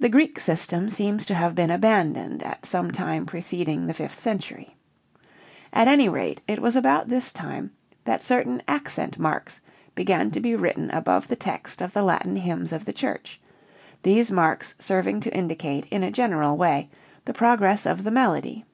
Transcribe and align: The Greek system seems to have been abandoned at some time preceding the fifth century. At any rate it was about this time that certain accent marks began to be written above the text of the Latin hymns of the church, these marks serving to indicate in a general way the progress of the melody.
The 0.00 0.10
Greek 0.10 0.38
system 0.38 0.90
seems 0.90 1.24
to 1.24 1.34
have 1.34 1.54
been 1.54 1.70
abandoned 1.70 2.42
at 2.42 2.66
some 2.66 2.90
time 2.90 3.24
preceding 3.24 3.86
the 3.86 3.94
fifth 3.94 4.20
century. 4.20 4.76
At 5.72 5.88
any 5.88 6.10
rate 6.10 6.42
it 6.46 6.60
was 6.60 6.76
about 6.76 7.08
this 7.08 7.32
time 7.32 7.70
that 8.04 8.22
certain 8.22 8.62
accent 8.68 9.18
marks 9.18 9.62
began 9.94 10.30
to 10.32 10.40
be 10.40 10.54
written 10.54 10.90
above 10.90 11.28
the 11.28 11.36
text 11.36 11.80
of 11.80 11.94
the 11.94 12.02
Latin 12.02 12.36
hymns 12.36 12.70
of 12.70 12.84
the 12.84 12.92
church, 12.92 13.40
these 14.02 14.30
marks 14.30 14.74
serving 14.78 15.20
to 15.20 15.34
indicate 15.34 15.86
in 15.86 16.02
a 16.02 16.10
general 16.12 16.58
way 16.58 16.90
the 17.24 17.32
progress 17.32 17.86
of 17.86 18.04
the 18.04 18.10
melody. 18.10 18.66